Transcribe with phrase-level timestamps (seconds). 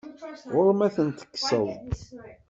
[0.53, 1.67] Ɣur-m ad ten-tekseḍ.